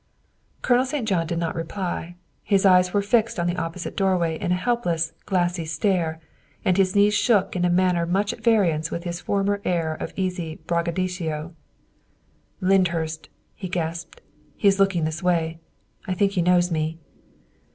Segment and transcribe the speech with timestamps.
[0.63, 1.07] Colonel St.
[1.07, 2.15] John did not reply.
[2.41, 6.19] His eyes were fixed on the opposite doorway in a helpless, glassy stare,
[6.65, 10.11] and his knees shook in a manner much at variance with his former air of
[10.15, 11.53] easy braggadocio.
[12.67, 13.29] ''Lyndhurst!"
[13.61, 14.21] he gasped.
[14.57, 15.59] ''He is looking this way.
[16.07, 16.97] I think he knows me."